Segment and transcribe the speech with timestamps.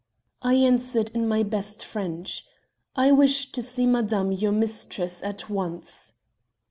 [0.41, 2.43] "I answered in my best French,
[2.95, 6.15] 'I wish to see madame, your mistress, at once.'